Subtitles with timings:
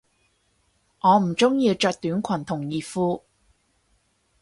[1.01, 3.21] 我唔鍾意着短裙同熱褲